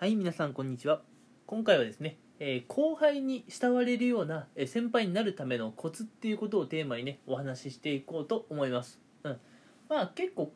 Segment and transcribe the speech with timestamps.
[0.00, 1.02] はい皆さんこんにちは。
[1.44, 9.36] 今回はですね、えー後輩に慕われるようなえー先輩になるためのコツっていうことをテーマにねお話ししていこうと思います、うん、
[9.90, 10.54] まあ結構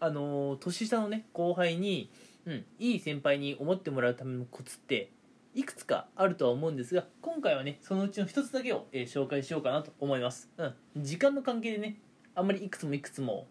[0.00, 2.10] あのー年下のね後輩に、
[2.46, 5.12] うん、いい先輩に思ってもらうためのコツって
[5.54, 12.00] いくつかあるとは思うんですが今回はねそのうちの一つだけを、えー紹介しようかなと思います、うん、時間の関係でね
[12.34, 13.46] あんまりいくつもいくつも、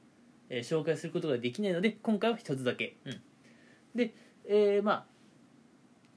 [0.50, 3.22] えー紹介することができないので今回は一つだけ、うん、
[3.96, 4.14] で、
[4.46, 5.19] えーまあ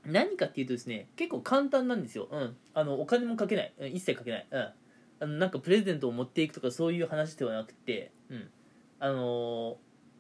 [0.05, 4.75] 何かっていうとですね結構簡単なんですよ、うん、あのお金もかけない、うん一切かけない、うん、あ
[5.21, 8.51] のなんかプレゼントを持っていくとかそういう話ではなくて、うん、
[8.99, 9.75] あのー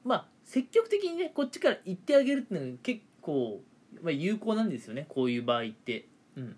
[0.05, 3.61] まあ積極的にねこっちから言ってあげるっていうのが結構、
[4.03, 5.07] まあ、有効なんですよね。
[5.09, 6.57] こういう場合って、うん、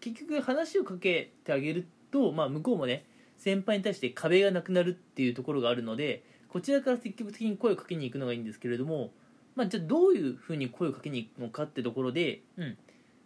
[0.00, 3.04] 結局話をかけてあげると、まあ、向こうもね
[3.36, 9.10] 先輩に対して壁がなくなるっていうところがあるのでこちらから積極的に声をかけに行くのがいいんですけれども
[9.54, 12.76] まあ、じゃあどういうふうに声をかけに行くのかってところで、うん。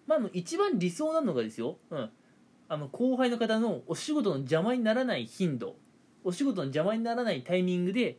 [0.07, 2.11] まあ、の一番理想なのがですよ、うん、
[2.69, 5.77] あの後輩の方のお仕事の邪魔にならない頻度。
[6.25, 8.19] お仕事の邪魔にならないタイミングで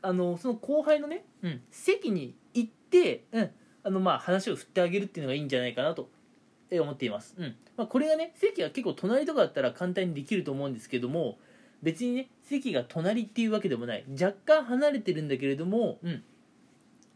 [0.00, 3.50] あのその後輩のね、うん、席に行って、うん。
[3.84, 6.10] あのまあ、話を振ってあげるっていうのがいいんじゃないかなと
[6.70, 7.56] 思っています、うん。
[7.76, 11.38] まあ、これがね席が結構隣とかだったら簡単にできると思うんですけども
[11.82, 14.04] 別にね席が隣っていうわけでもない。
[14.10, 16.22] 若干離れてるんだけれども、うん、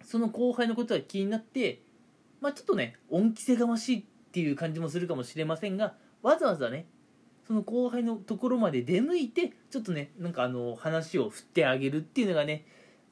[0.05, 1.83] その後輩のことが気になって、
[2.41, 6.87] まあ、ちょっとね恩着せがましいっていう感じもするかもしれませんがわざわざね
[7.47, 12.65] その後輩のところまで出向いてちょっとねなんかあの話を振ってあげるっていうのがね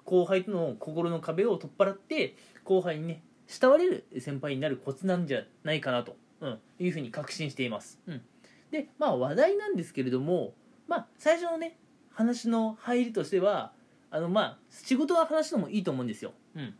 [0.04, 8.22] 後輩との心の壁を取っ払って後輩にね慕われる先輩になるコツなんじゃないかなと、うん、いうふうに確信しています、うん、
[8.70, 10.54] でまあ話題なんですけれども
[10.88, 11.76] まあ最初のね
[12.12, 13.72] 話の入りとしては
[14.10, 16.74] あのまあ仕事の話のもいいと思うんですよ、うん、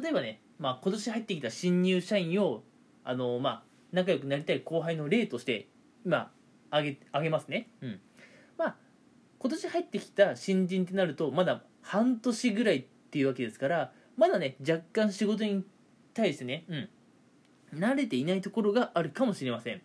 [0.00, 2.62] 例えばね、まあ、今年入ってきた新入社員を
[3.04, 5.68] あの、まあ、仲良くなりたい後輩の例として
[6.04, 6.30] 今
[6.70, 8.00] 挙げ挙げますね、うん、
[8.58, 8.76] まあ
[9.38, 15.64] 今年入ってきた新人ってなるとまだ半年ぐらいっていうわけですからまだね若干仕事に
[16.12, 19.82] 対してね、うん、慣れていないところがあるかもしれません。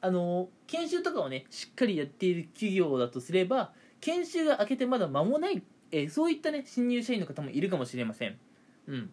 [0.00, 5.60] あの研修とかをねしっかりやっている企業だとすれば研修が明けてまだ間もない、
[5.90, 8.38] えそういったね新入社員の方もいるかもしれません。
[8.86, 9.10] うん。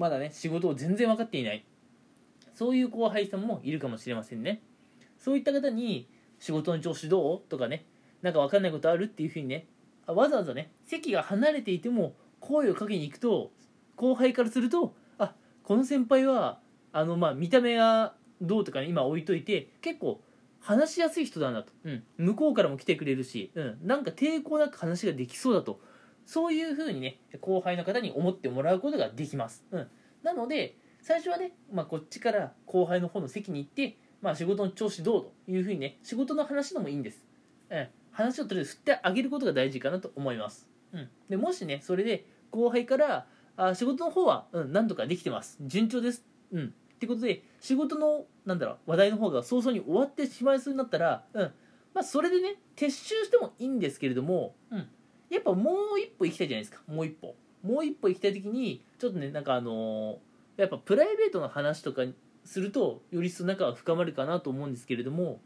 [0.00, 1.62] まだね仕事を全然分かっていない。
[2.54, 4.62] そういう後輩さんもいるかもしれませんね。
[5.18, 7.84] そういった方に仕事の調子どうとかね
[8.22, 9.66] なんか分かんないことあるっていうふうにね
[10.06, 13.52] わざわざね席が離れていても声をかけに行くと
[13.96, 16.60] 後輩からするとあこの先輩は
[16.92, 20.22] あのまあ見た目がどうとかね今置いといて結構
[20.60, 25.78] 話しやすい人だなと、うん、向こうからも来てくれるし、うん、なんか抵抗なく話ができそうだと。
[26.26, 29.88] そういうふうにね後輩の方に思ってもらうことができます、うん、
[30.22, 37.26] なので最初はね、まあ、こっちから後輩の方の席に行って、まあ、仕事の調子どうというふうにね仕事の話でもいいんです、
[37.70, 43.26] うん、話をとりあえず振ってあげることが大事かなと思います、うん、でもしねそれで後輩から
[43.56, 45.58] あ仕事の方は、うん、なんとかできてます。
[45.60, 51.52] 順調です、うん、ってことで仕事のなんだろう話題の方が早々に終わってしまいそうになったら、うん。
[51.92, 54.88] まあ、それでね撤収してもいいんですけれども、うん、
[55.30, 56.82] やっぱもう一歩行きたいじゃないですか。
[56.86, 57.34] もう一歩。
[57.62, 60.18] もう一歩行きたい時にちょっとねなんかあの
[60.56, 62.02] やっぱプライベートの話とか
[62.44, 65.40] するとより一層仲が深まるかなと思うんですけれども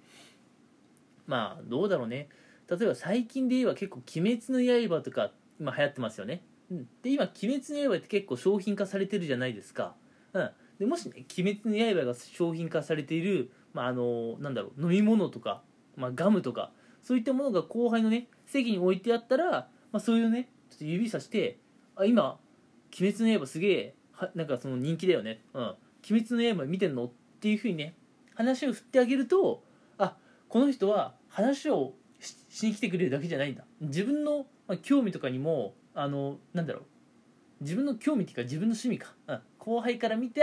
[1.26, 2.28] まあどうだろうね。
[2.68, 9.94] 例えば最近で言えば結構「鬼滅の刃」とか今流行ってますよね、うん、で今「鬼滅の刃」って結構商品化されてるじゃないですか、
[10.32, 15.62] うん、でもしね「鬼滅の刃」が商品化されている、まあ、あのなんだろう飲み物とか、
[15.96, 21.58] まあ、ガムとかそういったものが後輩のね席に置いてあったら、まあ、そういうねちょっと指さして
[21.96, 22.38] 「あ今
[22.98, 23.94] 鬼滅の刃すげえ
[24.34, 25.62] なんかその人気だよね、うん、
[26.10, 27.10] 鬼滅の刃見てんの?」っ
[27.40, 27.94] ていうふうにね
[28.34, 29.62] 話を振ってあげると
[29.98, 30.16] あ
[30.48, 33.64] この人は話をししに来てくれるだけじゃないんだ。
[33.80, 36.84] 自分の、まあ、興味とかにもあのなんだろう。
[37.60, 40.42] 自分の興味っていうか自分の趣味か、うん、後輩から見て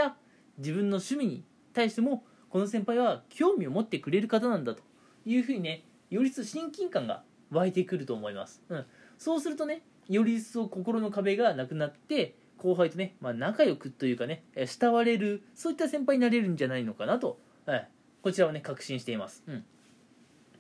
[0.58, 1.44] 自分の趣味に
[1.74, 4.82] 対してもこの先輩は興味を持ってくれる方なんだと
[5.26, 8.86] いうふうにねより一層親近感が湧いてくると思います、うん、
[9.18, 17.90] そうするとねより一層心の壁がなくなって後輩とね、まあ、仲良くというかね慕われるそういった先輩になれるんじゃないのかなと、はい、
[18.22, 19.64] こちらはね確信しています、うん、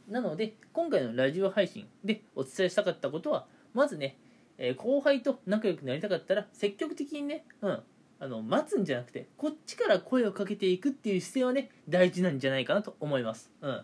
[0.10, 4.18] なので今回のラジオ配信でお伝えしたかったことはまずね、
[4.58, 7.80] え後輩と仲良くなりたかったら積極的にね、うん、
[8.20, 13.82] あの待つんじゃなくてこっちから声をかけていくっていう姿勢はね大事なんじゃないかなと思います、うん、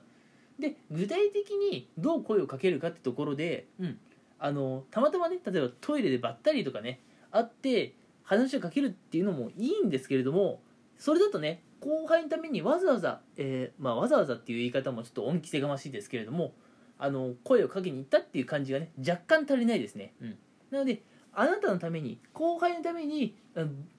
[0.60, 4.00] で具体的にどう声をかけるかってところで、うん、
[4.40, 7.00] あのたまたまね例えばトイレでばったりとかね
[7.32, 7.94] 会って
[8.24, 10.62] 話をかけるっていうのもいいんですけれども
[10.98, 16.54] それだとね後輩のためにわざわざ、えーまあ、わざわざっていう言い方もちょっと恩着せがましいですけれども
[16.98, 20.38] あの声をかけに行ったっていう感じがね若干足りないですね、うん、
[20.72, 21.04] なので
[21.34, 23.36] あなたのために後輩のために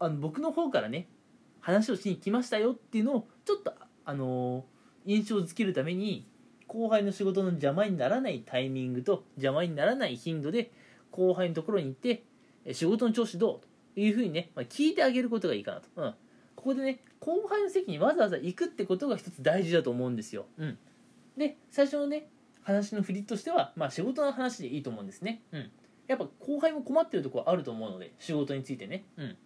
[0.00, 1.08] あの僕の方からね
[1.60, 3.72] 話をしに来ましたよっていうのをちょっと
[4.04, 4.64] あの
[5.06, 6.26] 印象づけるために
[6.68, 10.70] 後輩の仕事の邪魔にならないタイミングと邪魔にならない頻度で
[11.10, 12.22] 後輩のところに行って
[12.72, 13.60] 仕事の調子どう
[13.94, 16.14] というふうにね、まあ、聞いてあげることがいいかなと、うん、
[16.54, 20.78] ここでね後輩の席にわざわざ行くってことが一つ大事だと思うんですよ、うん、
[21.36, 22.28] で最初のね
[22.62, 25.70] 話の振りとしては、まあ、仕事の話でいいと思うんですね、うん、
[26.06, 29.36] やっぱ後輩も困ってるところあると思うので仕事についてね、うん、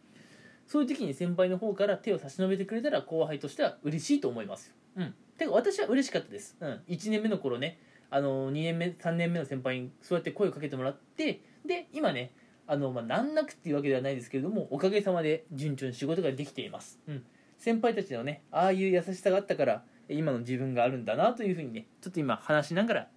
[0.67, 5.15] そういう時に先輩の方から手を差し伸べてくれたら後輩としては嬉しいと思いますうん。
[5.39, 6.57] てか私は嬉しかったです。
[6.61, 6.83] うん。
[6.89, 7.79] 1年目の頃ね、
[8.11, 12.33] あの、2年目、3年目の先輩にそうやって声をかけてもらって、で、今ね、
[12.67, 17.01] あの、まあ、難なくっていうわけではないですけれども、おかげさまで順調に仕事ができています。
[17.09, 17.25] うん。
[17.59, 23.09] 先輩たちのね、ああいう優しさがあったから、今の自分があるんだなというふうにね、ちょっと今話しながら、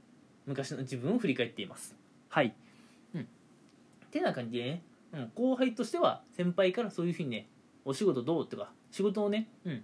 [0.46, 1.96] 昔の自分を振り返っています。
[2.30, 2.54] はい。
[3.14, 3.28] うん。
[4.12, 4.82] てな感じでね、
[5.16, 7.50] うん、後輩としては先輩からそういうふうにね、
[7.86, 9.84] お仕事どうとか、仕事をね、うん、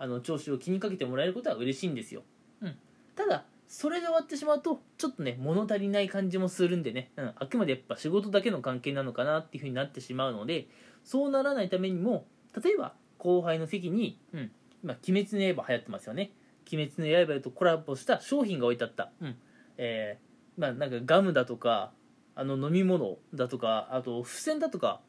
[0.00, 2.22] あの調子を気にかけてもらえることは嬉しいんですよ、
[2.62, 2.74] うん、
[3.14, 10.68] ただそれで終わってしまうとちょっとね物足りない感じもするんでね、うん、あくまでやっぱ仕事だけの関係なのかなっていうふうになってしまうので
[11.04, 12.26] そうならないためにも
[12.60, 14.50] 例えば後輩の席に、うん、
[14.82, 16.32] 今「鬼滅の刃」流行ってますよね
[16.72, 19.36] 「鬼滅の刃」とコラボした商品が置いてあった、うん。
[19.76, 21.92] えー、まあなんかガムだとか
[22.40, 25.02] あの飲み物だとかあと付箋だとか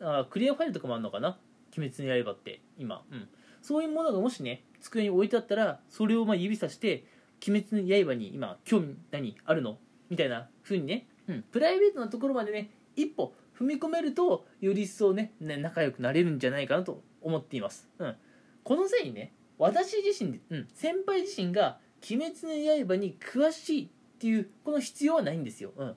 [0.00, 1.38] あクリアファイルとかもあるのかな
[1.74, 3.26] 「鬼滅の刃」って今、うん、
[3.62, 7.06] そういうものがもしね机に置いてあったらそれをま指さして
[7.48, 9.78] 「鬼滅の刃」に今興味何あるの？
[10.10, 18.14] みたいな風にね、うん、プライベートなところまでね一歩踏み込めるとより一層ねね仲良くなれるんじゃないかなと思っています、うん、
[18.62, 21.78] この際にね私自身で、うん、先輩自身が
[22.10, 23.88] 「鬼滅の刃」に詳しいっ
[24.18, 25.96] ていうこの必要はないんですよ、うん、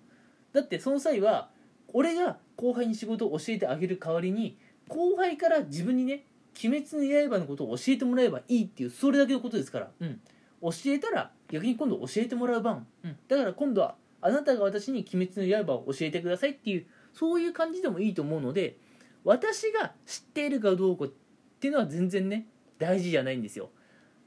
[0.54, 1.50] だってその際は
[1.94, 4.58] 俺が後輩に仕事を教えてあげる代わりに
[4.88, 6.26] 後輩から自分にね
[6.64, 10.20] 鬼滅の刃のことを教えてもらえばいいっていうそれだけのことですから、うん、
[10.62, 18.78] 教えたら逆に今度教えてもらう番、うん、だから今度はあなたが私に鬼滅の刃を教えてくださいっていうそういう感じでもいいと思うので
[19.24, 21.08] 私が知っているかどうかっ
[21.60, 23.70] ていうのは全然ね大事じゃないんですよ。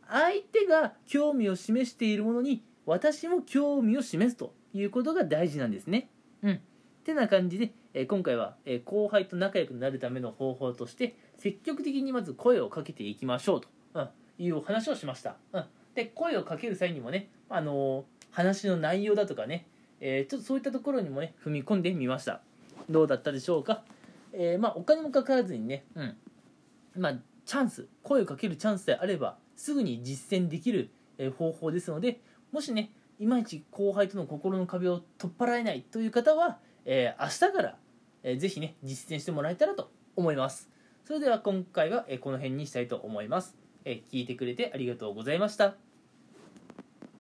[0.09, 6.11] 相手が興味を示しているものに私も興味を示すということが大事なんですね
[6.45, 6.61] うん。
[7.05, 14.09] てな感じで、え今回は、え後輩と仲良くなるための方法として積極的にまず声をかけていきましょうと、うん、
[14.39, 15.65] いうお話をしました、うん、
[15.95, 19.67] で声をかける際にもね、あのー、話の内容だとかね、
[20.01, 22.41] えー、ちょっとそういったところにもね踏み込んでみました。
[22.91, 23.83] どうだったでしょうか、
[24.33, 26.17] えー、まあ、お金もかからずにね、うん。
[26.97, 27.15] まあ、
[27.47, 30.91] チャンス声をかけるチャンスであればすぐに実践できる
[31.39, 32.21] 方法ですので
[32.53, 37.77] もしねいまいち後輩との心の壁を取っ払えないという方は、えー、明日から、
[38.23, 40.71] えー、ぜひね実践してもらえたらと思います。
[41.05, 43.57] それでは今回はえこの辺にしたいと思います。
[43.85, 45.94] え聞いてくれてありがとうございました。